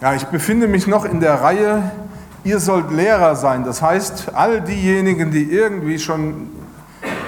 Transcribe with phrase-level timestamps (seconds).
[0.00, 1.90] Ja, ich befinde mich noch in der Reihe,
[2.42, 3.64] ihr sollt Lehrer sein.
[3.64, 6.48] Das heißt, all diejenigen, die irgendwie schon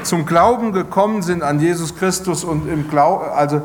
[0.05, 3.61] zum Glauben gekommen sind an Jesus Christus und im Glauben, also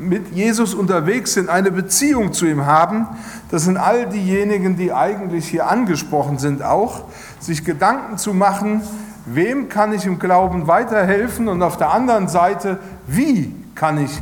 [0.00, 3.06] mit Jesus unterwegs sind, eine Beziehung zu ihm haben,
[3.52, 7.04] das sind all diejenigen, die eigentlich hier angesprochen sind, auch
[7.38, 8.82] sich Gedanken zu machen,
[9.24, 14.20] wem kann ich im Glauben weiterhelfen und auf der anderen Seite, wie kann ich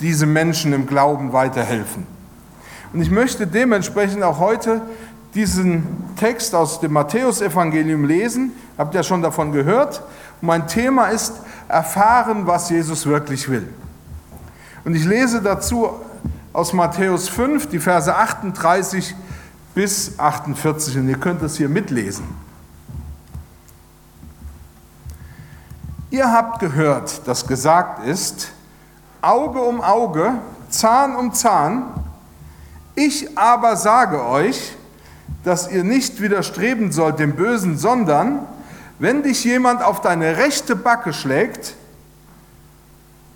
[0.00, 2.19] diese Menschen im Glauben weiterhelfen.
[2.92, 4.82] Und ich möchte dementsprechend auch heute
[5.34, 5.86] diesen
[6.16, 8.52] Text aus dem Matthäusevangelium lesen.
[8.76, 10.02] Habt ihr schon davon gehört?
[10.40, 11.34] Und mein Thema ist
[11.68, 13.68] erfahren, was Jesus wirklich will.
[14.84, 15.90] Und ich lese dazu
[16.52, 19.14] aus Matthäus 5, die Verse 38
[19.74, 20.98] bis 48.
[20.98, 22.24] Und ihr könnt das hier mitlesen.
[26.10, 28.50] Ihr habt gehört, dass gesagt ist,
[29.22, 30.32] Auge um Auge,
[30.68, 31.84] Zahn um Zahn.
[32.94, 34.74] Ich aber sage euch,
[35.44, 38.46] dass ihr nicht widerstreben sollt dem Bösen, sondern
[38.98, 41.74] wenn dich jemand auf deine rechte Backe schlägt,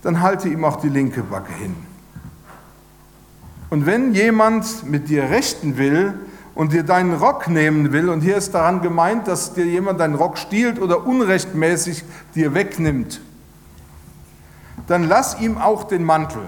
[0.03, 1.75] dann halte ihm auch die linke Backe hin.
[3.71, 6.15] Und wenn jemand mit dir rechten will
[6.55, 10.15] und dir deinen Rock nehmen will, und hier ist daran gemeint, dass dir jemand deinen
[10.15, 13.21] Rock stiehlt oder unrechtmäßig dir wegnimmt,
[14.87, 16.43] dann lass ihm auch den Mantel.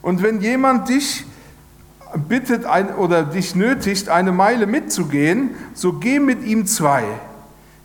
[0.00, 1.26] Und wenn jemand dich
[2.16, 7.04] bittet ein, oder dich nötigt, eine Meile mitzugehen, so geh mit ihm zwei.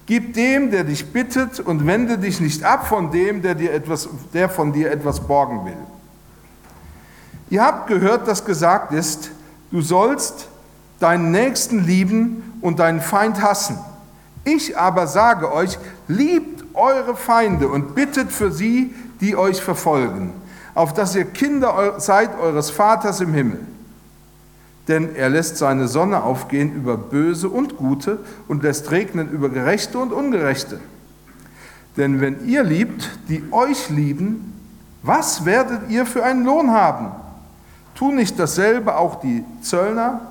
[0.05, 4.07] Gib dem, der dich bittet, und wende dich nicht ab von dem, der, dir etwas,
[4.33, 5.77] der von dir etwas borgen will.
[7.49, 9.31] Ihr habt gehört, dass gesagt ist,
[9.71, 10.47] du sollst
[10.99, 13.77] deinen Nächsten lieben und deinen Feind hassen.
[14.43, 20.33] Ich aber sage euch, liebt eure Feinde und bittet für sie, die euch verfolgen,
[20.73, 23.59] auf dass ihr Kinder seid eures Vaters im Himmel
[24.87, 29.97] denn er lässt seine Sonne aufgehen über Böse und Gute und lässt regnen über Gerechte
[29.97, 30.79] und Ungerechte.
[31.97, 34.53] Denn wenn ihr liebt, die euch lieben,
[35.03, 37.11] was werdet ihr für einen Lohn haben?
[37.95, 40.21] Tun nicht dasselbe auch die Zöllner,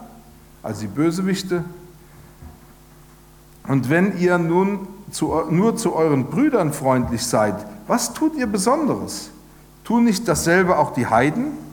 [0.62, 1.65] also die Bösewichte?
[3.66, 7.55] Und wenn ihr nun zu, nur zu euren Brüdern freundlich seid,
[7.87, 9.31] was tut ihr Besonderes?
[9.84, 11.66] Tun nicht dasselbe auch die Heiden?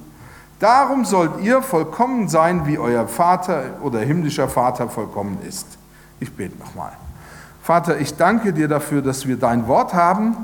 [0.64, 5.68] Darum sollt ihr vollkommen sein, wie euer Vater oder himmlischer Vater vollkommen ist.
[6.22, 6.94] Ich bete nochmal.
[7.62, 10.38] Vater, ich danke dir dafür, dass wir dein Wort haben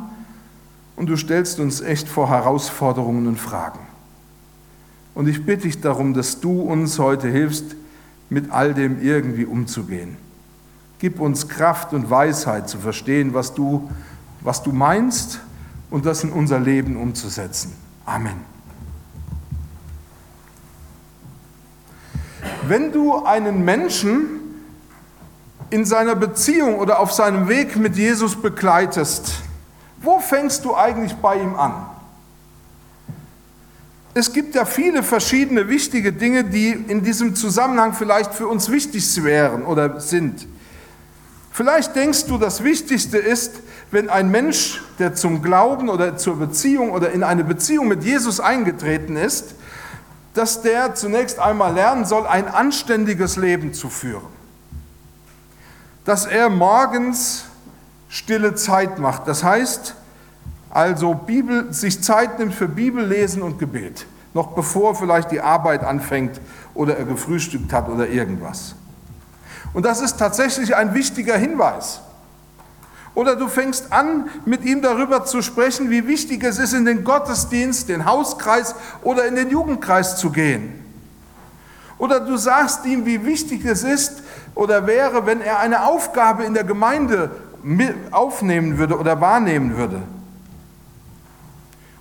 [0.98, 3.80] und du stellst uns echt vor Herausforderungen und Fragen.
[5.16, 7.78] Und ich bitte dich darum, dass du uns heute hilfst,
[8.30, 10.18] mit all dem irgendwie umzugehen.
[11.00, 13.90] Gib uns Kraft und Weisheit zu verstehen, was du,
[14.42, 15.40] was du meinst
[15.90, 17.72] und das in unser Leben umzusetzen.
[18.06, 18.59] Amen.
[22.68, 24.40] Wenn du einen Menschen
[25.70, 29.34] in seiner Beziehung oder auf seinem Weg mit Jesus begleitest,
[30.02, 31.86] wo fängst du eigentlich bei ihm an?
[34.14, 39.24] Es gibt ja viele verschiedene wichtige Dinge, die in diesem Zusammenhang vielleicht für uns wichtig
[39.24, 40.48] wären oder sind.
[41.52, 43.62] Vielleicht denkst du, das Wichtigste ist,
[43.92, 48.40] wenn ein Mensch, der zum Glauben oder zur Beziehung oder in eine Beziehung mit Jesus
[48.40, 49.56] eingetreten ist,
[50.34, 54.28] dass der zunächst einmal lernen soll, ein anständiges Leben zu führen.
[56.06, 57.46] Dass er morgens
[58.10, 59.28] stille Zeit macht.
[59.28, 59.96] Das heißt
[60.70, 66.40] also Bibel, sich Zeit nimmt für Bibellesen und Gebet, noch bevor vielleicht die Arbeit anfängt
[66.76, 68.76] oder er gefrühstückt hat oder irgendwas.
[69.74, 72.02] Und das ist tatsächlich ein wichtiger Hinweis.
[73.20, 77.04] Oder du fängst an, mit ihm darüber zu sprechen, wie wichtig es ist, in den
[77.04, 80.82] Gottesdienst, den Hauskreis oder in den Jugendkreis zu gehen.
[81.98, 84.24] Oder du sagst ihm, wie wichtig es ist
[84.56, 87.30] oder wäre, wenn er eine Aufgabe in der Gemeinde
[88.12, 90.02] aufnehmen würde oder wahrnehmen würde.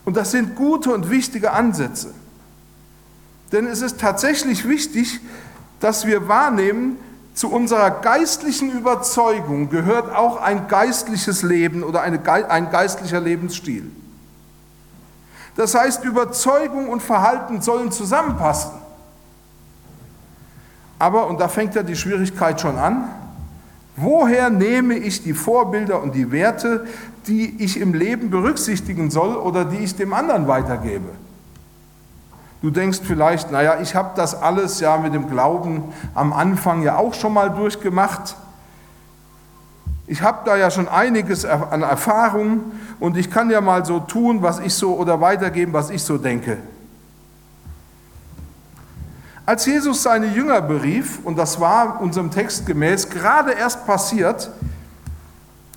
[0.04, 2.14] Und das sind gute und wichtige Ansätze.
[3.50, 5.18] Denn es ist tatsächlich wichtig,
[5.80, 6.96] dass wir wahrnehmen,
[7.38, 13.88] zu unserer geistlichen Überzeugung gehört auch ein geistliches Leben oder eine, ein geistlicher Lebensstil.
[15.54, 18.72] Das heißt, Überzeugung und Verhalten sollen zusammenpassen.
[20.98, 23.08] Aber, und da fängt ja die Schwierigkeit schon an,
[23.94, 26.88] woher nehme ich die Vorbilder und die Werte,
[27.28, 31.10] die ich im Leben berücksichtigen soll oder die ich dem anderen weitergebe?
[32.60, 36.96] Du denkst vielleicht, naja, ich habe das alles ja mit dem Glauben am Anfang ja
[36.96, 38.34] auch schon mal durchgemacht.
[40.08, 44.42] Ich habe da ja schon einiges an Erfahrung und ich kann ja mal so tun,
[44.42, 46.58] was ich so oder weitergeben, was ich so denke.
[49.46, 54.50] Als Jesus seine Jünger berief, und das war unserem Text gemäß gerade erst passiert,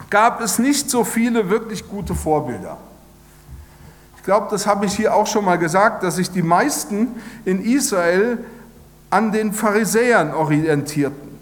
[0.10, 2.77] gab es nicht so viele wirklich gute Vorbilder.
[4.21, 7.59] Ich glaube, das habe ich hier auch schon mal gesagt, dass sich die meisten in
[7.59, 8.38] Israel
[9.09, 11.39] an den Pharisäern orientierten,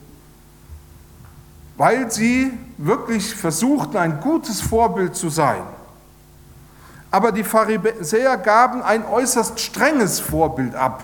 [1.76, 5.62] weil sie wirklich versuchten, ein gutes Vorbild zu sein.
[7.12, 11.04] Aber die Pharisäer gaben ein äußerst strenges Vorbild ab.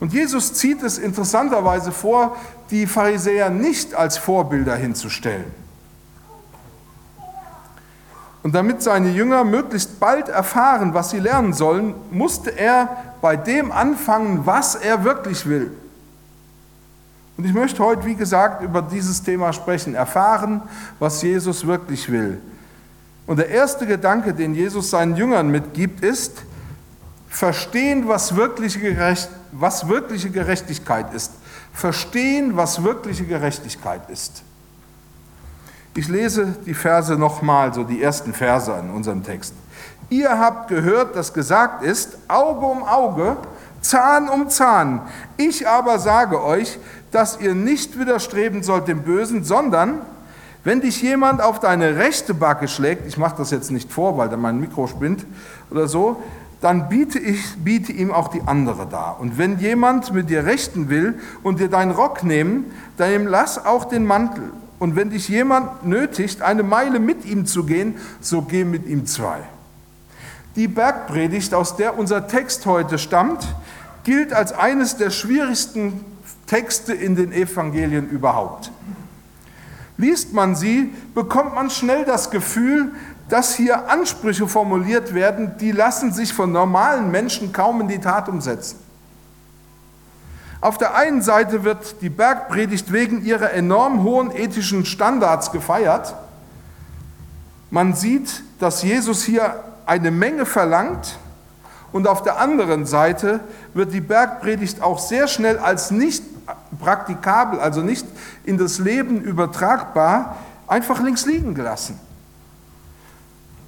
[0.00, 2.38] Und Jesus zieht es interessanterweise vor,
[2.70, 5.44] die Pharisäer nicht als Vorbilder hinzustellen.
[8.42, 12.88] Und damit seine Jünger möglichst bald erfahren, was sie lernen sollen, musste er
[13.20, 15.70] bei dem anfangen, was er wirklich will.
[17.36, 20.62] Und ich möchte heute, wie gesagt, über dieses Thema sprechen, erfahren,
[20.98, 22.40] was Jesus wirklich will.
[23.26, 26.42] Und der erste Gedanke, den Jesus seinen Jüngern mitgibt, ist,
[27.28, 31.32] verstehen, was wirkliche, Gerecht, was wirkliche Gerechtigkeit ist.
[31.72, 34.42] Verstehen, was wirkliche Gerechtigkeit ist.
[35.94, 39.54] Ich lese die Verse nochmal, so die ersten Verse in unserem Text.
[40.08, 43.36] Ihr habt gehört, dass gesagt ist, Auge um Auge,
[43.82, 45.02] Zahn um Zahn.
[45.36, 46.78] Ich aber sage euch,
[47.10, 50.00] dass ihr nicht widerstreben sollt dem Bösen, sondern
[50.64, 54.30] wenn dich jemand auf deine rechte Backe schlägt, ich mache das jetzt nicht vor, weil
[54.30, 55.26] da mein Mikro spinnt
[55.70, 56.22] oder so,
[56.62, 59.18] dann biete ich biete ihm auch die andere dar.
[59.20, 63.84] Und wenn jemand mit dir rechten will und dir deinen Rock nehmen, dann lass auch
[63.84, 64.44] den Mantel.
[64.82, 69.06] Und wenn dich jemand nötigt, eine Meile mit ihm zu gehen, so geh mit ihm
[69.06, 69.38] zwei.
[70.56, 73.46] Die Bergpredigt, aus der unser Text heute stammt,
[74.02, 76.04] gilt als eines der schwierigsten
[76.48, 78.72] Texte in den Evangelien überhaupt.
[79.98, 82.90] Liest man sie, bekommt man schnell das Gefühl,
[83.28, 88.28] dass hier Ansprüche formuliert werden, die lassen sich von normalen Menschen kaum in die Tat
[88.28, 88.80] umsetzen.
[90.62, 96.14] Auf der einen Seite wird die Bergpredigt wegen ihrer enorm hohen ethischen Standards gefeiert.
[97.72, 99.56] Man sieht, dass Jesus hier
[99.86, 101.18] eine Menge verlangt
[101.90, 103.40] und auf der anderen Seite
[103.74, 106.22] wird die Bergpredigt auch sehr schnell als nicht
[106.78, 108.06] praktikabel, also nicht
[108.44, 110.36] in das Leben übertragbar,
[110.68, 111.98] einfach links liegen gelassen.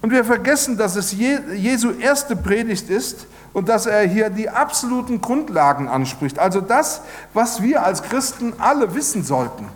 [0.05, 5.23] Und wir vergessen, dass es Jesu erste Predigt ist und dass er hier die absoluten
[5.23, 6.39] Grundlagen anspricht.
[6.39, 7.01] Also das,
[7.33, 9.67] was wir als Christen alle wissen sollten.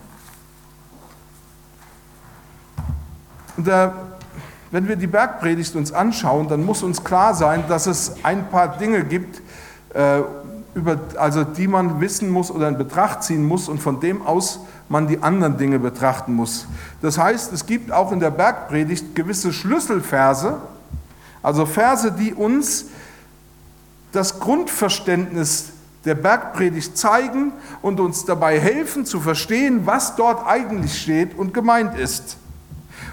[3.57, 3.95] Und da,
[4.71, 8.77] wenn wir die Bergpredigt uns anschauen, dann muss uns klar sein, dass es ein paar
[8.77, 9.41] Dinge gibt,
[9.95, 10.21] äh,
[10.75, 14.61] über, also die man wissen muss oder in Betracht ziehen muss und von dem aus
[14.88, 16.67] man die anderen Dinge betrachten muss.
[17.02, 20.58] Das heißt, es gibt auch in der Bergpredigt gewisse Schlüsselverse,
[21.43, 22.87] also Verse, die uns
[24.12, 25.70] das Grundverständnis
[26.05, 27.52] der Bergpredigt zeigen
[27.82, 32.38] und uns dabei helfen zu verstehen, was dort eigentlich steht und gemeint ist.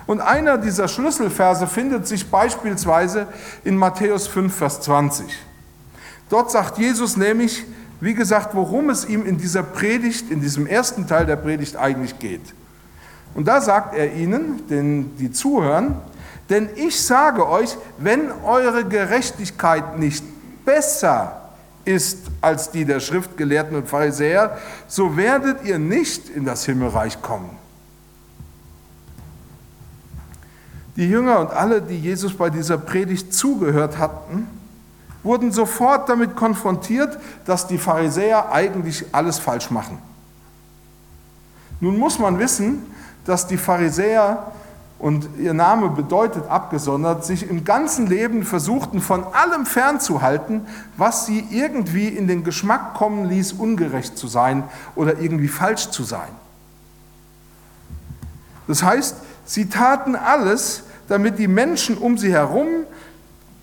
[0.07, 3.28] Und einer dieser Schlüsselverse findet sich beispielsweise
[3.63, 5.25] in Matthäus 5, Vers 20.
[6.30, 7.63] Dort sagt Jesus nämlich,
[8.01, 12.19] wie gesagt, worum es ihm in dieser Predigt, in diesem ersten Teil der Predigt eigentlich
[12.19, 12.53] geht.
[13.33, 15.95] Und da sagt er ihnen, den, die zuhören,
[16.50, 20.24] denn ich sage euch, wenn eure Gerechtigkeit nicht
[20.63, 21.42] besser
[21.86, 24.57] ist als die der Schriftgelehrten und Pharisäer,
[24.88, 27.49] so werdet ihr nicht in das Himmelreich kommen.
[30.95, 34.47] Die Jünger und alle, die Jesus bei dieser Predigt zugehört hatten,
[35.26, 39.98] wurden sofort damit konfrontiert, dass die Pharisäer eigentlich alles falsch machen.
[41.82, 42.84] Nun muss man wissen,
[43.26, 44.52] dass die Pharisäer,
[44.98, 50.62] und ihr Name bedeutet abgesondert, sich im ganzen Leben versuchten, von allem fernzuhalten,
[50.96, 54.64] was sie irgendwie in den Geschmack kommen ließ, ungerecht zu sein
[54.96, 56.30] oder irgendwie falsch zu sein.
[58.68, 62.68] Das heißt, sie taten alles, damit die Menschen um sie herum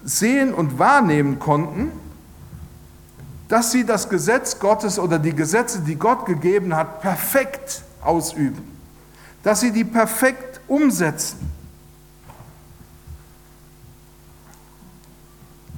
[0.04, 1.92] sehen und wahrnehmen konnten,
[3.48, 8.64] dass sie das Gesetz Gottes oder die Gesetze, die Gott gegeben hat, perfekt ausüben,
[9.42, 11.50] dass sie die perfekt umsetzen.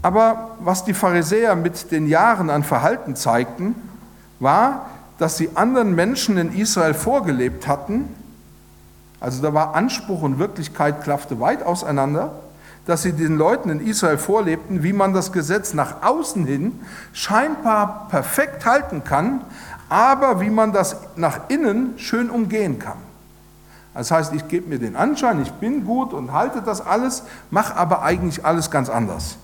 [0.03, 3.75] Aber was die Pharisäer mit den Jahren an Verhalten zeigten,
[4.39, 8.09] war, dass sie anderen Menschen in Israel vorgelebt hatten,
[9.19, 12.44] also da war Anspruch und Wirklichkeit klaffte weit auseinander,
[12.87, 16.81] dass sie den Leuten in Israel vorlebten, wie man das Gesetz nach außen hin
[17.13, 19.41] scheinbar perfekt halten kann,
[19.89, 22.99] aber wie man das nach innen schön umgehen kann.
[23.95, 27.77] Das heißt, ich gebe mir den Anschein, ich bin gut und halte das alles, mache
[27.77, 29.39] aber eigentlich alles ganz anders.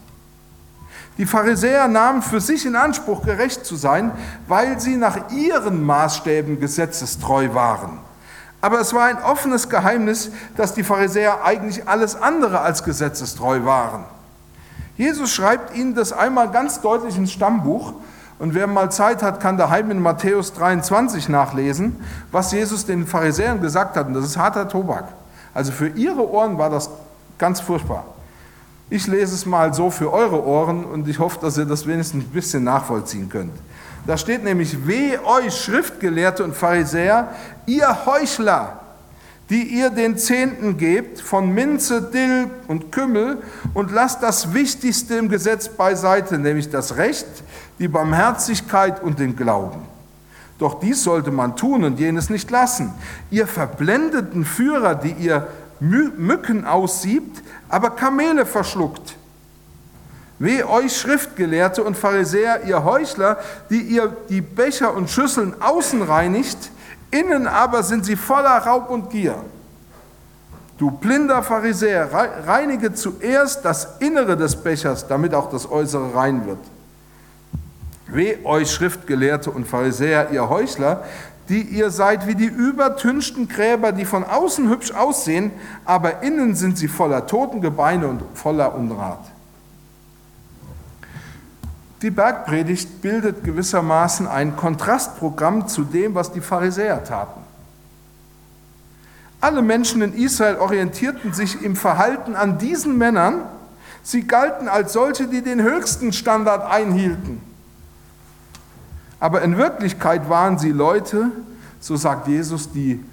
[1.19, 4.11] Die Pharisäer nahmen für sich in Anspruch, gerecht zu sein,
[4.49, 7.99] weil sie nach ihren Maßstäben gesetzestreu waren.
[8.61, 14.05] Aber es war ein offenes Geheimnis, dass die Pharisäer eigentlich alles andere als gesetzestreu waren.
[14.97, 17.95] Jesus schreibt ihnen das einmal ganz deutlich ins Stammbuch.
[18.39, 21.97] Und wer mal Zeit hat, kann daheim in Matthäus 23 nachlesen,
[22.33, 24.07] was Jesus den Pharisäern gesagt hat.
[24.07, 25.05] Und das ist harter Tobak.
[25.55, 26.91] Also für ihre Ohren war das
[27.39, 28.05] ganz furchtbar.
[28.89, 32.25] Ich lese es mal so für eure Ohren und ich hoffe, dass ihr das wenigstens
[32.25, 33.55] ein bisschen nachvollziehen könnt.
[34.07, 37.35] Da steht nämlich, weh euch Schriftgelehrte und Pharisäer,
[37.67, 38.81] ihr Heuchler,
[39.51, 43.39] die ihr den Zehnten gebt von Minze, Dill und Kümmel
[43.75, 47.27] und lasst das Wichtigste im Gesetz beiseite, nämlich das Recht,
[47.79, 49.83] die Barmherzigkeit und den Glauben.
[50.59, 52.93] Doch dies sollte man tun und jenes nicht lassen.
[53.31, 55.49] Ihr verblendeten Führer, die ihr
[55.81, 59.17] Mücken aussiebt, aber Kamele verschluckt.
[60.41, 63.37] Weh euch Schriftgelehrte und Pharisäer, ihr Heuchler,
[63.69, 66.71] die ihr die Becher und Schüsseln außen reinigt,
[67.11, 69.35] innen aber sind sie voller Raub und Gier.
[70.79, 72.09] Du blinder Pharisäer,
[72.47, 76.59] reinige zuerst das Innere des Bechers, damit auch das Äußere rein wird.
[78.07, 81.05] Weh euch Schriftgelehrte und Pharisäer, ihr Heuchler,
[81.51, 85.51] die ihr seid wie die übertünchten Gräber, die von außen hübsch aussehen,
[85.85, 89.21] aber innen sind sie voller Totengebeine und voller Unrat.
[92.03, 97.41] Die Bergpredigt bildet gewissermaßen ein Kontrastprogramm zu dem, was die Pharisäer taten.
[99.41, 103.43] Alle Menschen in Israel orientierten sich im Verhalten an diesen Männern.
[104.03, 107.41] Sie galten als solche, die den höchsten Standard einhielten.
[109.19, 111.31] Aber in Wirklichkeit waren sie Leute,
[111.81, 113.05] so sagt Jesus, die,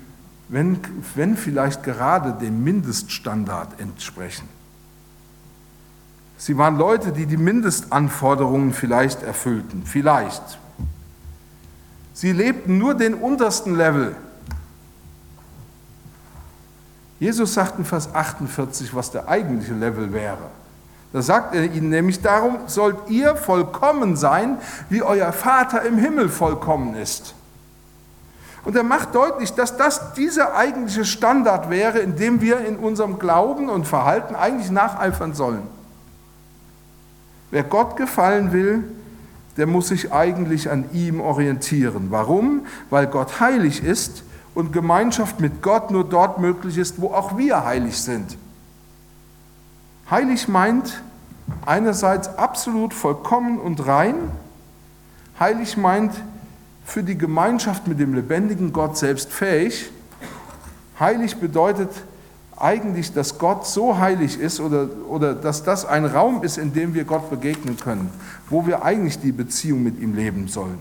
[0.48, 0.80] wenn,
[1.16, 4.48] wenn vielleicht gerade dem Mindeststandard entsprechen.
[6.38, 10.60] Sie waren Leute, die die Mindestanforderungen vielleicht erfüllten, vielleicht.
[12.14, 14.16] Sie lebten nur den untersten Level.
[17.20, 20.38] Jesus sagt in Vers 48, was der eigentliche Level wäre.
[21.14, 24.58] Da sagt er ihnen nämlich, darum sollt ihr vollkommen sein,
[24.90, 27.34] wie euer Vater im Himmel vollkommen ist.
[28.66, 33.18] Und er macht deutlich, dass das dieser eigentliche Standard wäre, in dem wir in unserem
[33.18, 35.77] Glauben und Verhalten eigentlich nacheifern sollen.
[37.52, 38.84] Wer Gott gefallen will,
[39.58, 42.08] der muss sich eigentlich an ihm orientieren.
[42.10, 42.66] Warum?
[42.90, 44.24] Weil Gott heilig ist
[44.54, 48.38] und Gemeinschaft mit Gott nur dort möglich ist, wo auch wir heilig sind.
[50.10, 51.02] Heilig meint
[51.66, 54.16] einerseits absolut vollkommen und rein.
[55.40, 56.14] Heilig meint
[56.86, 59.92] für die Gemeinschaft mit dem lebendigen Gott selbst fähig.
[61.00, 61.92] Heilig bedeutet
[62.60, 66.94] eigentlich, dass Gott so heilig ist oder, oder dass das ein Raum ist, in dem
[66.94, 68.10] wir Gott begegnen können,
[68.50, 70.80] wo wir eigentlich die Beziehung mit ihm leben sollen.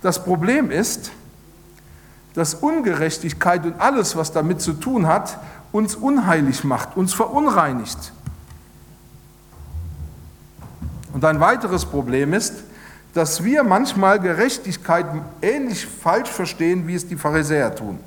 [0.00, 1.12] Das Problem ist,
[2.34, 5.38] dass Ungerechtigkeit und alles, was damit zu tun hat,
[5.72, 8.12] uns unheilig macht, uns verunreinigt.
[11.12, 12.54] Und ein weiteres Problem ist,
[13.14, 15.06] dass wir manchmal Gerechtigkeit
[15.42, 17.98] ähnlich falsch verstehen, wie es die Pharisäer tun.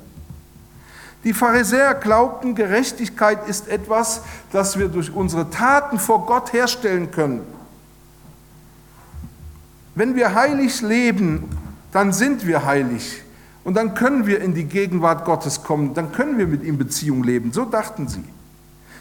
[1.24, 4.20] Die Pharisäer glaubten, Gerechtigkeit ist etwas,
[4.52, 7.40] das wir durch unsere Taten vor Gott herstellen können.
[9.94, 11.48] Wenn wir heilig leben,
[11.92, 13.22] dann sind wir heilig.
[13.62, 17.24] Und dann können wir in die Gegenwart Gottes kommen, dann können wir mit ihm Beziehung
[17.24, 17.52] leben.
[17.52, 18.24] So dachten sie.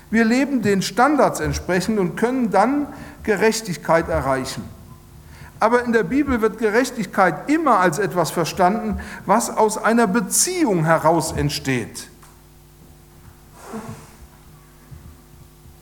[0.10, 2.88] Wir leben den Standards entsprechend und können dann
[3.24, 4.64] Gerechtigkeit erreichen.
[5.60, 11.34] Aber in der Bibel wird Gerechtigkeit immer als etwas verstanden, was aus einer Beziehung heraus
[11.34, 12.10] entsteht.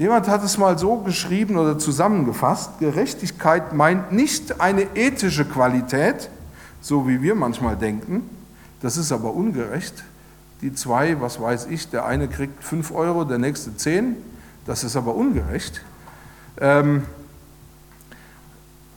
[0.01, 6.27] Jemand hat es mal so geschrieben oder zusammengefasst, Gerechtigkeit meint nicht eine ethische Qualität,
[6.81, 8.27] so wie wir manchmal denken,
[8.81, 10.03] das ist aber ungerecht.
[10.63, 14.15] Die zwei, was weiß ich, der eine kriegt fünf Euro, der nächste zehn.
[14.65, 15.83] Das ist aber ungerecht.
[16.59, 17.03] Ähm,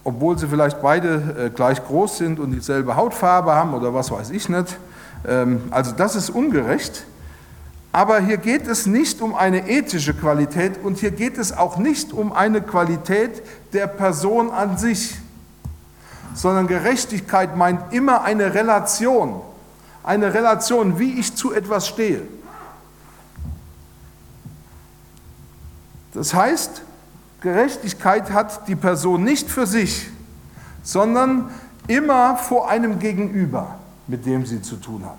[0.04, 4.30] obwohl sie vielleicht beide äh, gleich groß sind und dieselbe Hautfarbe haben oder was weiß
[4.30, 4.78] ich nicht.
[5.28, 7.04] Ähm, also das ist ungerecht.
[7.94, 12.12] Aber hier geht es nicht um eine ethische Qualität und hier geht es auch nicht
[12.12, 13.40] um eine Qualität
[13.72, 15.14] der Person an sich,
[16.34, 19.40] sondern Gerechtigkeit meint immer eine Relation
[20.04, 22.22] eine Relation, wie ich zu etwas stehe.
[26.12, 26.82] Das heißt,
[27.40, 30.08] Gerechtigkeit hat die Person nicht für sich,
[30.82, 31.50] sondern
[31.88, 35.18] immer vor einem Gegenüber, mit dem sie zu tun hat.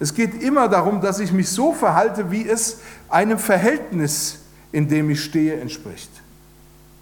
[0.00, 4.38] Es geht immer darum, dass ich mich so verhalte, wie es einem Verhältnis,
[4.72, 6.10] in dem ich stehe, entspricht.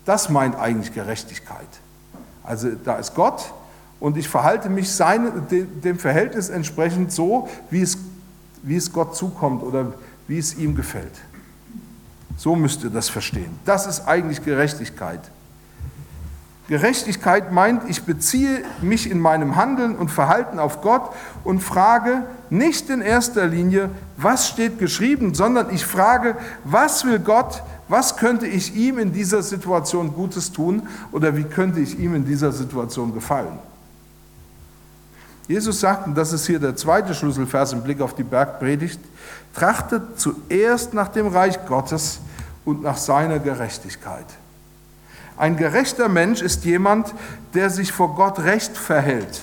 [0.04, 1.68] Das meint eigentlich Gerechtigkeit.
[2.42, 3.52] Also da ist Gott
[4.00, 7.96] und ich verhalte mich seine, dem Verhältnis entsprechend so, wie es,
[8.62, 9.92] wie es Gott zukommt oder
[10.26, 11.14] wie es ihm gefällt.
[12.36, 13.58] So müsst ihr das verstehen.
[13.64, 15.20] Das ist eigentlich Gerechtigkeit.
[16.68, 22.88] Gerechtigkeit meint, ich beziehe mich in meinem Handeln und Verhalten auf Gott und frage nicht
[22.88, 28.76] in erster Linie, was steht geschrieben, sondern ich frage, was will Gott, was könnte ich
[28.76, 33.58] ihm in dieser Situation Gutes tun oder wie könnte ich ihm in dieser Situation gefallen.
[35.48, 39.00] Jesus sagt, und das ist hier der zweite Schlüsselvers im Blick auf die Bergpredigt,
[39.52, 42.20] trachtet zuerst nach dem Reich Gottes
[42.64, 44.26] und nach seiner Gerechtigkeit.
[45.36, 47.14] Ein gerechter Mensch ist jemand,
[47.54, 49.42] der sich vor Gott recht verhält.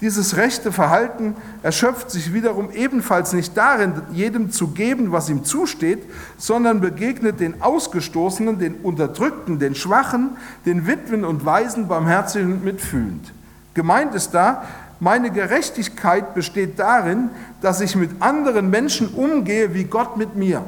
[0.00, 6.04] Dieses rechte Verhalten erschöpft sich wiederum ebenfalls nicht darin, jedem zu geben, was ihm zusteht,
[6.36, 13.32] sondern begegnet den Ausgestoßenen, den Unterdrückten, den Schwachen, den Witwen und Waisen barmherzig und mitfühlend.
[13.74, 14.62] Gemeint ist da,
[15.00, 17.30] meine Gerechtigkeit besteht darin,
[17.60, 20.64] dass ich mit anderen Menschen umgehe wie Gott mit mir.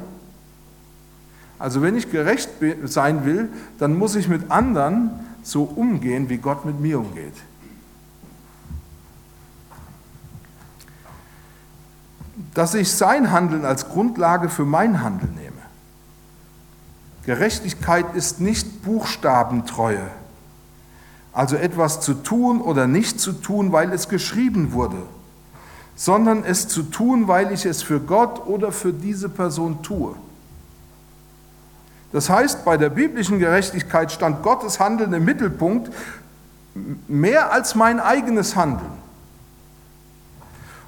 [1.60, 2.48] Also wenn ich gerecht
[2.84, 5.10] sein will, dann muss ich mit anderen
[5.42, 7.34] so umgehen, wie Gott mit mir umgeht.
[12.54, 15.50] Dass ich sein Handeln als Grundlage für mein Handeln nehme.
[17.26, 20.10] Gerechtigkeit ist nicht Buchstabentreue,
[21.34, 25.02] also etwas zu tun oder nicht zu tun, weil es geschrieben wurde,
[25.94, 30.14] sondern es zu tun, weil ich es für Gott oder für diese Person tue.
[32.12, 35.92] Das heißt, bei der biblischen Gerechtigkeit stand Gottes Handeln im Mittelpunkt
[37.08, 38.92] mehr als mein eigenes Handeln.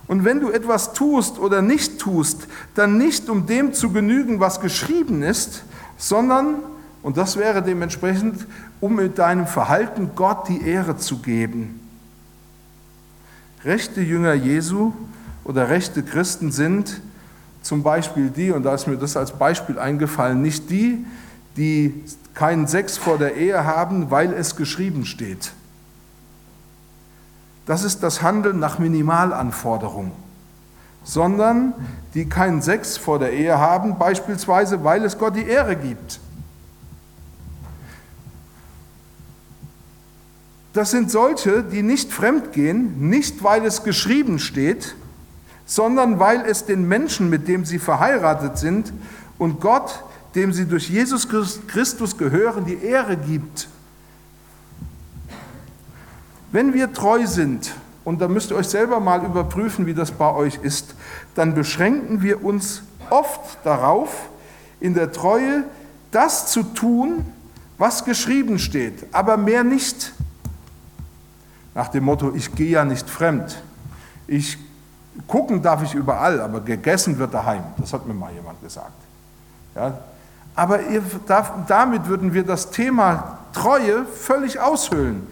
[0.09, 4.61] Und wenn du etwas tust oder nicht tust, dann nicht um dem zu genügen, was
[4.61, 5.63] geschrieben ist,
[5.97, 6.57] sondern,
[7.03, 8.47] und das wäre dementsprechend,
[8.81, 11.81] um mit deinem Verhalten Gott die Ehre zu geben.
[13.65, 14.93] Rechte Jünger Jesu
[15.45, 17.01] oder rechte Christen sind
[17.63, 21.05] zum Beispiel die, und da ist mir das als Beispiel eingefallen, nicht die,
[21.57, 25.53] die keinen Sex vor der Ehe haben, weil es geschrieben steht.
[27.67, 30.13] Das ist das Handeln nach Minimalanforderungen,
[31.05, 31.75] sondern
[32.15, 36.21] die keinen Sex vor der Ehe haben, beispielsweise weil es Gott die Ehre gibt.
[40.73, 44.95] Das sind solche, die nicht fremdgehen, nicht weil es geschrieben steht,
[45.75, 48.93] sondern weil es den Menschen, mit dem sie verheiratet sind
[49.39, 50.05] und Gott,
[50.35, 51.27] dem sie durch Jesus
[51.67, 53.69] Christus gehören, die Ehre gibt.
[56.51, 57.73] Wenn wir treu sind,
[58.05, 60.95] und da müsst ihr euch selber mal überprüfen, wie das bei euch ist,
[61.35, 64.29] dann beschränken wir uns oft darauf,
[64.79, 65.65] in der Treue
[66.11, 67.25] das zu tun,
[67.79, 70.13] was geschrieben steht, aber mehr nicht.
[71.75, 73.63] Nach dem Motto, ich gehe ja nicht fremd.
[74.27, 74.59] Ich
[75.27, 77.63] gucken darf ich überall, aber gegessen wird daheim.
[77.79, 78.93] Das hat mir mal jemand gesagt.
[79.75, 79.99] Ja,
[80.55, 81.03] aber ihr,
[81.67, 85.27] damit würden wir das Thema Treue völlig aushöhlen,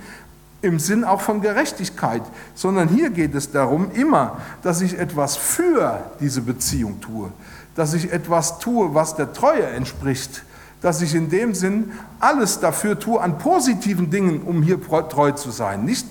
[0.63, 2.23] im Sinn auch von Gerechtigkeit,
[2.55, 7.31] sondern hier geht es darum immer, dass ich etwas für diese Beziehung tue,
[7.75, 10.43] dass ich etwas tue, was der Treue entspricht,
[10.83, 15.51] dass ich in dem Sinn alles dafür tue an positiven Dingen, um hier treu zu
[15.51, 15.85] sein.
[15.85, 16.07] Nicht,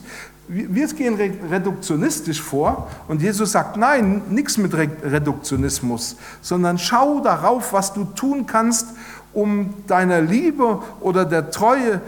[0.52, 1.16] wir gehen
[1.52, 8.48] reduktionistisch vor und Jesus sagt, nein, nichts mit Reduktionismus, sondern schau darauf, was du tun
[8.48, 8.88] kannst,
[9.32, 12.02] um deiner Liebe oder der Treue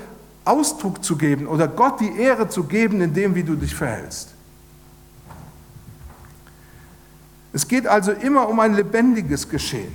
[0.43, 4.29] Ausdruck zu geben oder Gott die Ehre zu geben in dem, wie du dich verhältst.
[7.53, 9.93] Es geht also immer um ein lebendiges Geschehen.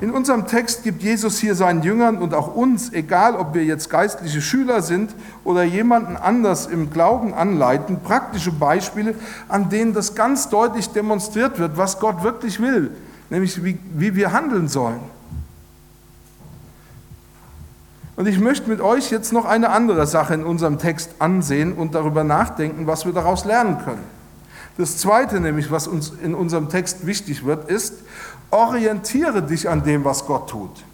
[0.00, 3.90] In unserem Text gibt Jesus hier seinen Jüngern und auch uns, egal ob wir jetzt
[3.90, 9.14] geistliche Schüler sind oder jemanden anders im Glauben anleiten, praktische Beispiele,
[9.48, 12.92] an denen das ganz deutlich demonstriert wird, was Gott wirklich will,
[13.28, 15.00] nämlich wie, wie wir handeln sollen.
[18.16, 21.94] Und ich möchte mit euch jetzt noch eine andere Sache in unserem Text ansehen und
[21.94, 24.20] darüber nachdenken, was wir daraus lernen können.
[24.80, 27.94] Das Zweite nämlich, was uns in unserem Text wichtig wird, ist,
[28.50, 30.84] orientiere dich an dem, was Gott tut.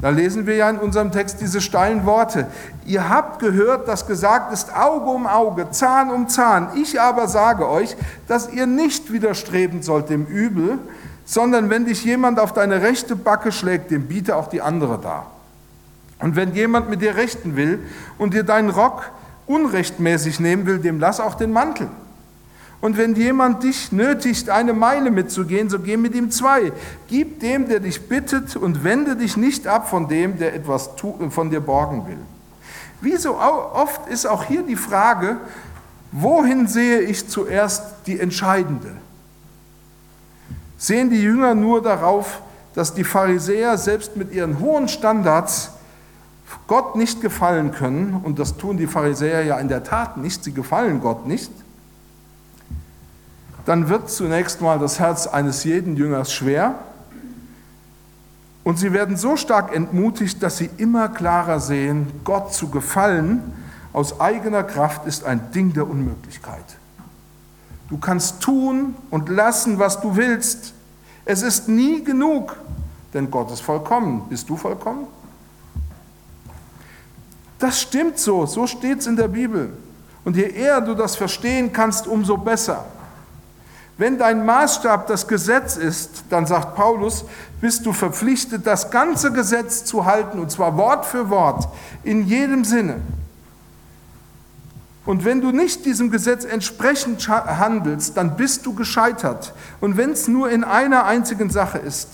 [0.00, 2.48] Da lesen wir ja in unserem Text diese steilen Worte.
[2.84, 6.68] Ihr habt gehört, dass gesagt ist Auge um Auge, Zahn um Zahn.
[6.74, 7.96] Ich aber sage euch,
[8.28, 10.78] dass ihr nicht widerstreben sollt dem Übel,
[11.24, 15.30] sondern wenn dich jemand auf deine rechte Backe schlägt, dem biete auch die andere dar.
[16.20, 17.80] Und wenn jemand mit dir rechten will
[18.18, 19.10] und dir deinen Rock
[19.46, 21.88] unrechtmäßig nehmen will, dem lass auch den Mantel.
[22.80, 26.72] Und wenn jemand dich nötigt, eine Meile mitzugehen, so geh mit ihm zwei.
[27.08, 30.90] Gib dem, der dich bittet, und wende dich nicht ab von dem, der etwas
[31.30, 32.18] von dir borgen will.
[33.00, 35.38] Wie so oft ist auch hier die Frage,
[36.12, 38.92] wohin sehe ich zuerst die entscheidende?
[40.78, 42.42] Sehen die Jünger nur darauf,
[42.74, 45.70] dass die Pharisäer selbst mit ihren hohen Standards
[46.66, 50.52] Gott nicht gefallen können, und das tun die Pharisäer ja in der Tat nicht, sie
[50.52, 51.50] gefallen Gott nicht,
[53.66, 56.76] dann wird zunächst mal das Herz eines jeden Jüngers schwer
[58.64, 63.42] und sie werden so stark entmutigt, dass sie immer klarer sehen, Gott zu gefallen
[63.92, 66.76] aus eigener Kraft ist ein Ding der Unmöglichkeit.
[67.88, 70.74] Du kannst tun und lassen, was du willst.
[71.24, 72.56] Es ist nie genug,
[73.14, 74.28] denn Gott ist vollkommen.
[74.28, 75.06] Bist du vollkommen?
[77.58, 79.72] Das stimmt so, so steht es in der Bibel.
[80.26, 82.84] Und je eher du das verstehen kannst, umso besser.
[83.98, 87.24] Wenn dein Maßstab das Gesetz ist, dann sagt Paulus,
[87.60, 91.68] bist du verpflichtet, das ganze Gesetz zu halten, und zwar Wort für Wort,
[92.04, 93.00] in jedem Sinne.
[95.06, 99.54] Und wenn du nicht diesem Gesetz entsprechend handelst, dann bist du gescheitert.
[99.80, 102.08] Und wenn es nur in einer einzigen Sache ist,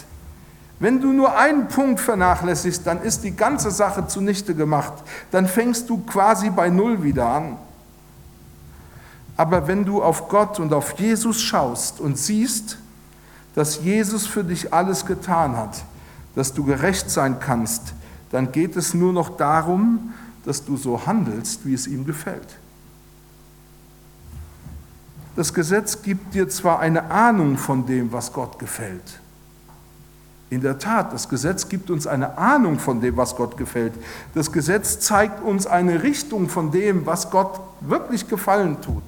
[0.79, 4.93] wenn du nur einen Punkt vernachlässigst, dann ist die ganze Sache zunichte gemacht.
[5.31, 7.57] Dann fängst du quasi bei Null wieder an.
[9.37, 12.79] Aber wenn du auf Gott und auf Jesus schaust und siehst,
[13.55, 15.85] dass Jesus für dich alles getan hat,
[16.35, 17.95] dass du gerecht sein kannst,
[18.31, 20.15] dann geht es nur noch darum,
[20.45, 22.59] dass du so handelst, wie es ihm gefällt.
[25.37, 29.21] Das Gesetz gibt dir zwar eine Ahnung von dem, was Gott gefällt,
[30.53, 33.95] in der Tat, das Gesetz gibt uns eine Ahnung von dem, was Gott gefällt.
[34.35, 39.03] Das Gesetz zeigt uns eine Richtung von dem, was Gott wirklich gefallen tut.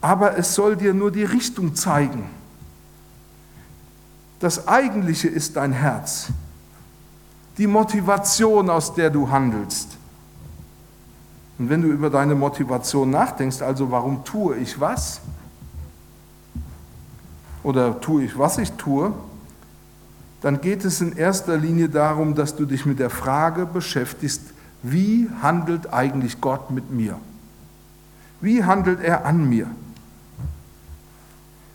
[0.00, 2.24] Aber es soll dir nur die Richtung zeigen.
[4.38, 6.28] Das Eigentliche ist dein Herz,
[7.58, 9.88] die Motivation, aus der du handelst.
[11.58, 15.20] Und wenn du über deine Motivation nachdenkst, also warum tue ich was,
[17.62, 19.12] oder tue ich, was ich tue,
[20.40, 24.40] dann geht es in erster Linie darum, dass du dich mit der Frage beschäftigst,
[24.82, 27.18] wie handelt eigentlich Gott mit mir?
[28.40, 29.66] Wie handelt er an mir?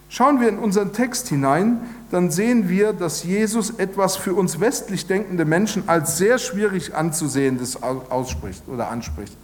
[0.10, 5.08] Schauen wir in unseren Text hinein, dann sehen wir, dass Jesus etwas für uns westlich
[5.08, 9.36] denkende Menschen als sehr schwierig anzusehendes ausspricht oder anspricht.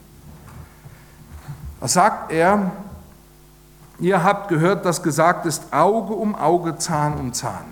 [1.80, 2.71] Was sagt er?
[4.00, 7.65] Ihr habt gehört, dass gesagt ist, Auge um Auge, Zahn um Zahn.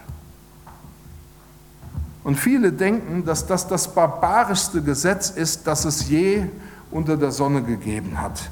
[2.23, 6.45] Und viele denken, dass das das barbarischste Gesetz ist, das es je
[6.91, 8.49] unter der Sonne gegeben hat.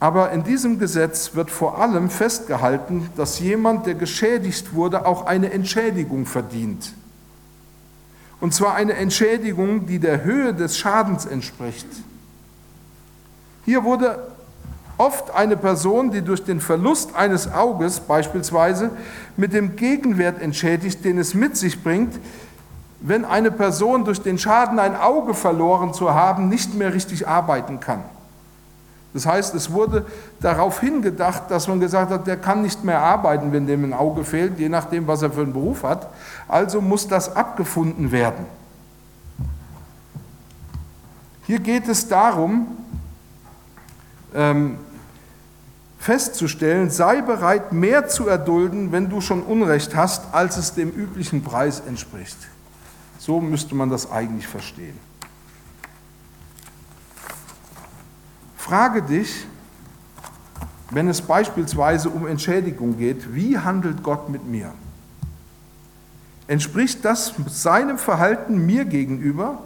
[0.00, 5.52] Aber in diesem Gesetz wird vor allem festgehalten, dass jemand, der geschädigt wurde, auch eine
[5.52, 6.94] Entschädigung verdient.
[8.40, 11.86] Und zwar eine Entschädigung, die der Höhe des Schadens entspricht.
[13.66, 14.18] Hier wurde
[14.96, 18.90] oft eine Person, die durch den Verlust eines Auges beispielsweise
[19.36, 22.18] mit dem Gegenwert entschädigt, den es mit sich bringt,
[23.00, 27.80] wenn eine Person durch den Schaden ein Auge verloren zu haben, nicht mehr richtig arbeiten
[27.80, 28.02] kann.
[29.12, 30.06] Das heißt, es wurde
[30.38, 34.24] darauf hingedacht, dass man gesagt hat, der kann nicht mehr arbeiten, wenn dem ein Auge
[34.24, 36.08] fehlt, je nachdem, was er für einen Beruf hat.
[36.46, 38.46] Also muss das abgefunden werden.
[41.46, 42.68] Hier geht es darum,
[44.32, 44.78] ähm,
[45.98, 51.42] festzustellen, sei bereit, mehr zu erdulden, wenn du schon Unrecht hast, als es dem üblichen
[51.42, 52.36] Preis entspricht.
[53.18, 55.09] So müsste man das eigentlich verstehen.
[58.60, 59.46] Frage dich,
[60.90, 64.72] wenn es beispielsweise um Entschädigung geht, wie handelt Gott mit mir?
[66.46, 69.60] Entspricht das seinem Verhalten mir gegenüber?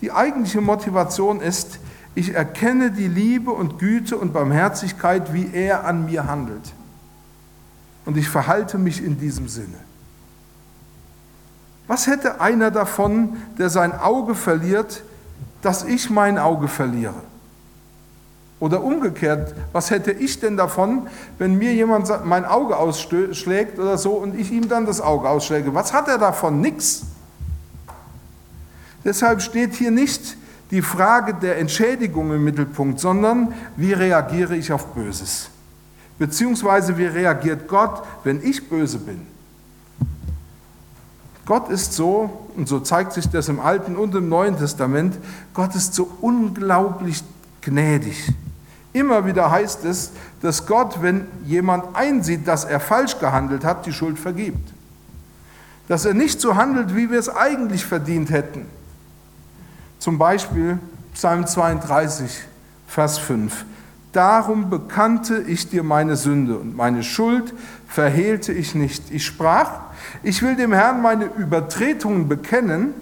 [0.00, 1.80] Die eigentliche Motivation ist,
[2.14, 6.72] ich erkenne die Liebe und Güte und Barmherzigkeit, wie er an mir handelt.
[8.06, 9.78] Und ich verhalte mich in diesem Sinne.
[11.88, 15.02] Was hätte einer davon, der sein Auge verliert,
[15.62, 17.31] dass ich mein Auge verliere?
[18.62, 24.12] Oder umgekehrt, was hätte ich denn davon, wenn mir jemand mein Auge ausschlägt oder so
[24.12, 25.74] und ich ihm dann das Auge ausschläge?
[25.74, 26.60] Was hat er davon?
[26.60, 27.02] Nix.
[29.04, 30.36] Deshalb steht hier nicht,
[30.70, 35.50] die Frage der Entschädigung im Mittelpunkt, sondern wie reagiere ich auf Böses?
[36.20, 39.26] Beziehungsweise wie reagiert Gott, wenn ich böse bin?
[41.46, 45.18] Gott ist so, und so zeigt sich das im Alten und im Neuen Testament,
[45.52, 47.24] Gott ist so unglaublich
[47.60, 48.32] gnädig.
[48.92, 53.92] Immer wieder heißt es, dass Gott, wenn jemand einsieht, dass er falsch gehandelt hat, die
[53.92, 54.72] Schuld vergibt.
[55.88, 58.66] Dass er nicht so handelt, wie wir es eigentlich verdient hätten.
[59.98, 60.78] Zum Beispiel
[61.14, 62.42] Psalm 32,
[62.86, 63.64] Vers 5.
[64.12, 67.54] Darum bekannte ich dir meine Sünde und meine Schuld
[67.88, 69.10] verhehlte ich nicht.
[69.10, 69.70] Ich sprach,
[70.22, 72.92] ich will dem Herrn meine Übertretungen bekennen,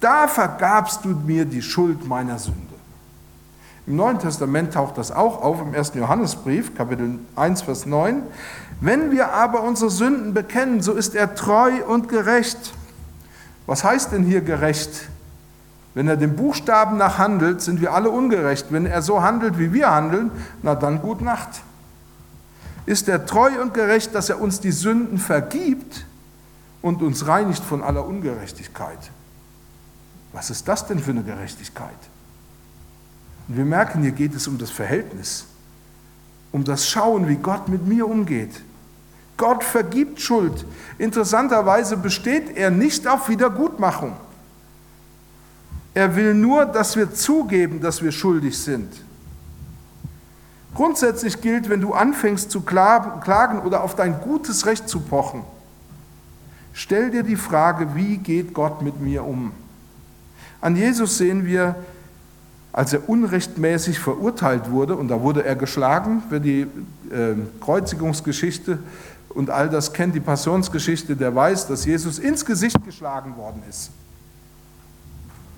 [0.00, 2.69] da vergabst du mir die Schuld meiner Sünde.
[3.90, 5.94] Im Neuen Testament taucht das auch auf im 1.
[5.94, 8.22] Johannesbrief, Kapitel 1, Vers 9.
[8.80, 12.72] Wenn wir aber unsere Sünden bekennen, so ist er treu und gerecht.
[13.66, 15.08] Was heißt denn hier gerecht?
[15.94, 18.66] Wenn er dem Buchstaben nach handelt, sind wir alle ungerecht.
[18.70, 20.30] Wenn er so handelt, wie wir handeln,
[20.62, 21.62] na dann gut Nacht.
[22.86, 26.06] Ist er treu und gerecht, dass er uns die Sünden vergibt
[26.80, 29.10] und uns reinigt von aller Ungerechtigkeit?
[30.32, 31.98] Was ist das denn für eine Gerechtigkeit?
[33.50, 35.44] Und wir merken, hier geht es um das Verhältnis,
[36.52, 38.62] um das Schauen, wie Gott mit mir umgeht.
[39.36, 40.64] Gott vergibt Schuld.
[40.98, 44.12] Interessanterweise besteht er nicht auf Wiedergutmachung.
[45.94, 48.88] Er will nur, dass wir zugeben, dass wir schuldig sind.
[50.72, 55.42] Grundsätzlich gilt, wenn du anfängst zu klagen oder auf dein gutes Recht zu pochen,
[56.72, 59.50] stell dir die Frage, wie geht Gott mit mir um?
[60.60, 61.74] An Jesus sehen wir,
[62.80, 68.78] als er unrechtmäßig verurteilt wurde, und da wurde er geschlagen, wer die äh, Kreuzigungsgeschichte
[69.28, 73.90] und all das kennt, die Passionsgeschichte, der weiß, dass Jesus ins Gesicht geschlagen worden ist.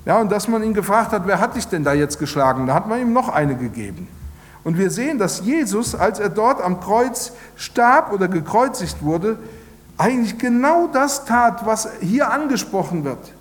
[0.04, 2.66] Ja, und dass man ihn gefragt hat, wer hat dich denn da jetzt geschlagen?
[2.66, 4.08] Da hat man ihm noch eine gegeben.
[4.64, 9.38] Und wir sehen, dass Jesus, als er dort am Kreuz starb oder gekreuzigt wurde,
[9.96, 13.32] eigentlich genau das tat, was hier angesprochen wird.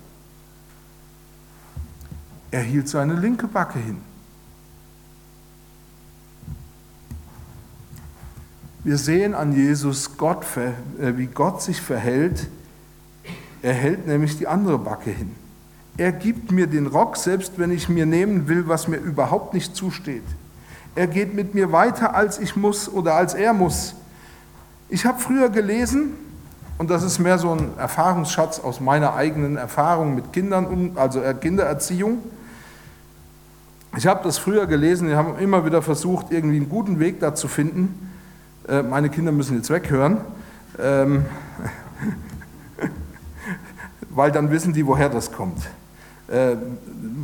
[2.52, 3.98] Er hielt seine linke Backe hin.
[8.84, 12.48] Wir sehen an Jesus, Gott, äh, wie Gott sich verhält.
[13.62, 15.34] Er hält nämlich die andere Backe hin.
[15.96, 19.74] Er gibt mir den Rock, selbst wenn ich mir nehmen will, was mir überhaupt nicht
[19.74, 20.24] zusteht.
[20.94, 23.94] Er geht mit mir weiter, als ich muss oder als er muss.
[24.90, 26.14] Ich habe früher gelesen,
[26.76, 32.18] und das ist mehr so ein Erfahrungsschatz aus meiner eigenen Erfahrung mit Kindern, also Kindererziehung.
[33.94, 37.34] Ich habe das früher gelesen, wir haben immer wieder versucht, irgendwie einen guten Weg da
[37.34, 38.10] zu finden.
[38.66, 40.18] Äh, meine Kinder müssen jetzt weghören,
[40.80, 41.26] ähm,
[44.10, 45.58] weil dann wissen die, woher das kommt.
[46.28, 46.56] Äh,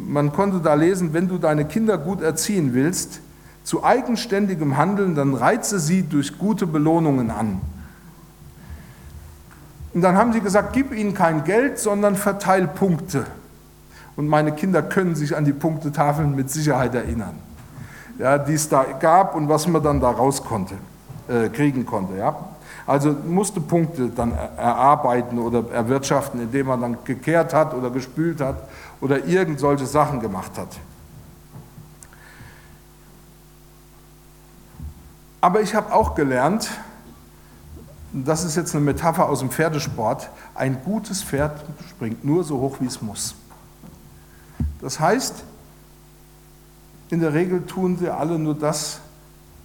[0.07, 3.20] man konnte da lesen, wenn du deine Kinder gut erziehen willst,
[3.64, 7.62] zu eigenständigem Handeln, dann reize sie durch gute Belohnungen an.
[9.94, 13.24] Und dann haben sie gesagt, gib ihnen kein Geld, sondern verteil Punkte.
[14.18, 17.38] Und meine Kinder können sich an die Punktetafeln mit Sicherheit erinnern,
[18.18, 20.74] ja, die es da gab und was man dann da raus konnte,
[21.28, 22.16] äh, kriegen konnte.
[22.16, 22.35] Ja.
[22.85, 28.57] Also musste Punkte dann erarbeiten oder erwirtschaften, indem man dann gekehrt hat oder gespült hat
[29.00, 30.76] oder irgend solche Sachen gemacht hat.
[35.40, 36.68] Aber ich habe auch gelernt,
[38.12, 42.78] das ist jetzt eine Metapher aus dem Pferdesport, ein gutes Pferd springt nur so hoch,
[42.81, 43.37] wie es muss.
[44.81, 45.35] Das heißt,
[47.11, 49.01] in der Regel tun sie alle nur das,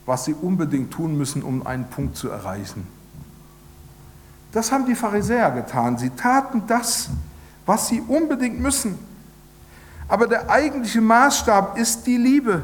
[0.06, 2.88] was sie unbedingt tun müssen, um einen Punkt zu erreichen.
[4.52, 5.98] Das haben die Pharisäer getan.
[5.98, 7.10] Sie taten das,
[7.66, 8.98] was sie unbedingt müssen.
[10.08, 12.62] Aber der eigentliche Maßstab ist die Liebe.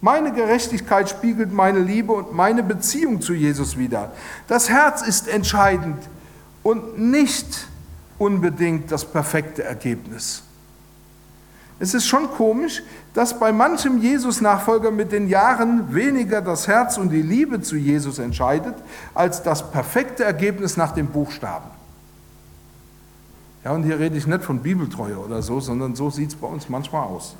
[0.00, 4.12] Meine Gerechtigkeit spiegelt meine Liebe und meine Beziehung zu Jesus wider.
[4.48, 5.98] Das Herz ist entscheidend
[6.62, 7.68] und nicht
[8.18, 10.42] unbedingt das perfekte Ergebnis.
[11.82, 12.80] Es ist schon komisch,
[13.12, 18.20] dass bei manchem Jesus-Nachfolger mit den Jahren weniger das Herz und die Liebe zu Jesus
[18.20, 18.76] entscheidet,
[19.14, 21.68] als das perfekte Ergebnis nach dem Buchstaben.
[23.64, 26.46] Ja, und hier rede ich nicht von Bibeltreue oder so, sondern so sieht es bei
[26.46, 27.34] uns manchmal aus.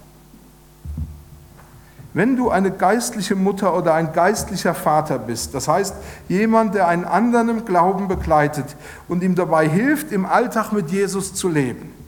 [2.13, 5.95] Wenn du eine geistliche Mutter oder ein geistlicher Vater bist, das heißt
[6.29, 8.75] jemand, der einen anderen im Glauben begleitet
[9.07, 12.02] und ihm dabei hilft, im Alltag mit Jesus zu leben,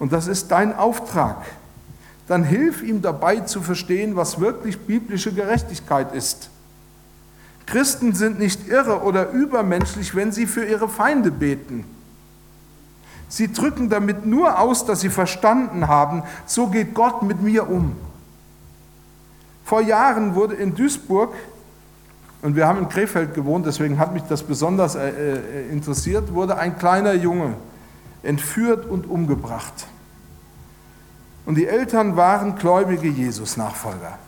[0.00, 1.36] und das ist dein Auftrag,
[2.26, 6.50] dann hilf ihm dabei zu verstehen, was wirklich biblische Gerechtigkeit ist.
[7.66, 11.84] Christen sind nicht irre oder übermenschlich, wenn sie für ihre Feinde beten.
[13.28, 17.94] Sie drücken damit nur aus, dass sie verstanden haben, so geht Gott mit mir um.
[19.64, 21.32] Vor Jahren wurde in Duisburg
[22.42, 26.56] und wir haben in Krefeld gewohnt, deswegen hat mich das besonders äh, äh, interessiert, wurde
[26.56, 27.54] ein kleiner Junge
[28.22, 29.86] entführt und umgebracht.
[31.50, 34.20] Und die Eltern waren gläubige Jesus-Nachfolger.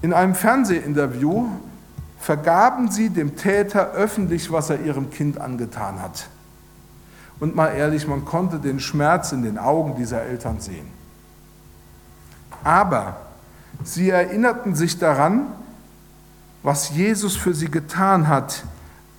[0.00, 1.46] In einem Fernsehinterview
[2.18, 6.30] vergaben sie dem Täter öffentlich, was er ihrem Kind angetan hat.
[7.38, 10.86] Und mal ehrlich, man konnte den Schmerz in den Augen dieser Eltern sehen.
[12.64, 13.18] Aber
[13.84, 15.48] sie erinnerten sich daran,
[16.62, 18.64] was Jesus für sie getan hat,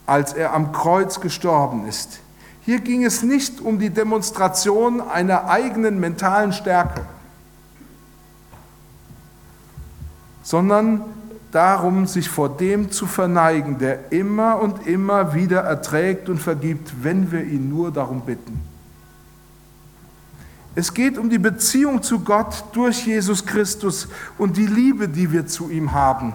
[0.08, 2.22] als er am Kreuz gestorben ist.
[2.70, 7.02] Hier ging es nicht um die Demonstration einer eigenen mentalen Stärke,
[10.44, 11.04] sondern
[11.52, 17.32] darum, sich vor dem zu verneigen, der immer und immer wieder erträgt und vergibt, wenn
[17.32, 18.62] wir ihn nur darum bitten.
[20.76, 25.48] Es geht um die Beziehung zu Gott durch Jesus Christus und die Liebe, die wir
[25.48, 26.34] zu ihm haben.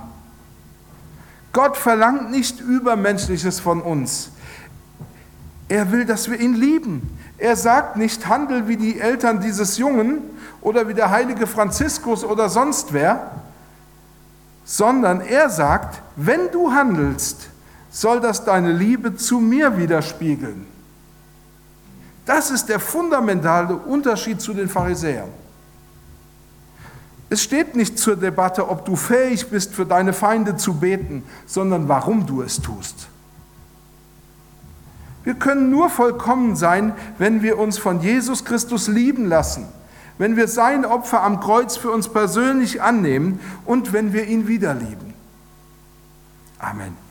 [1.52, 4.32] Gott verlangt nicht Übermenschliches von uns.
[5.68, 7.18] Er will, dass wir ihn lieben.
[7.38, 10.18] Er sagt nicht, handel wie die Eltern dieses Jungen
[10.60, 13.30] oder wie der heilige Franziskus oder sonst wer,
[14.64, 17.48] sondern er sagt, wenn du handelst,
[17.90, 20.66] soll das deine Liebe zu mir widerspiegeln.
[22.26, 25.28] Das ist der fundamentale Unterschied zu den Pharisäern.
[27.30, 31.88] Es steht nicht zur Debatte, ob du fähig bist, für deine Feinde zu beten, sondern
[31.88, 33.08] warum du es tust.
[35.24, 39.66] Wir können nur vollkommen sein, wenn wir uns von Jesus Christus lieben lassen,
[40.18, 44.74] wenn wir sein Opfer am Kreuz für uns persönlich annehmen und wenn wir ihn wieder
[44.74, 45.14] lieben.
[46.58, 47.03] Amen.